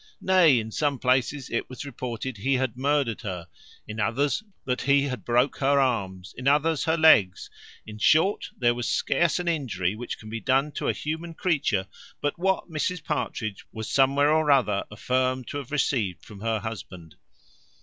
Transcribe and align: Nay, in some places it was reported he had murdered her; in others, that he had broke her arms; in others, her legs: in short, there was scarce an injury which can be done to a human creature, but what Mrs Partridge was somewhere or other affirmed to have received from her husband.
Nay, 0.19 0.57
in 0.59 0.71
some 0.71 0.97
places 0.97 1.47
it 1.51 1.69
was 1.69 1.85
reported 1.85 2.37
he 2.37 2.55
had 2.55 2.75
murdered 2.75 3.21
her; 3.21 3.47
in 3.87 3.99
others, 3.99 4.41
that 4.65 4.81
he 4.81 5.03
had 5.03 5.23
broke 5.23 5.57
her 5.57 5.79
arms; 5.79 6.33
in 6.35 6.47
others, 6.47 6.85
her 6.85 6.97
legs: 6.97 7.51
in 7.85 7.99
short, 7.99 8.49
there 8.57 8.73
was 8.73 8.89
scarce 8.89 9.37
an 9.37 9.47
injury 9.47 9.93
which 9.95 10.17
can 10.17 10.27
be 10.27 10.39
done 10.39 10.71
to 10.71 10.87
a 10.87 10.91
human 10.93 11.35
creature, 11.35 11.85
but 12.19 12.39
what 12.39 12.67
Mrs 12.67 13.03
Partridge 13.03 13.63
was 13.71 13.87
somewhere 13.87 14.33
or 14.33 14.49
other 14.49 14.85
affirmed 14.89 15.47
to 15.49 15.57
have 15.57 15.71
received 15.71 16.25
from 16.25 16.41
her 16.41 16.57
husband. 16.61 17.13